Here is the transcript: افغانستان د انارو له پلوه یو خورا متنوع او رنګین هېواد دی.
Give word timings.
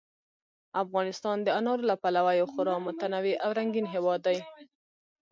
افغانستان 0.83 1.37
د 1.43 1.47
انارو 1.59 1.83
له 1.91 1.95
پلوه 2.03 2.31
یو 2.39 2.47
خورا 2.53 2.75
متنوع 2.87 3.35
او 3.43 3.49
رنګین 3.59 3.85
هېواد 3.93 4.19
دی. 4.27 4.37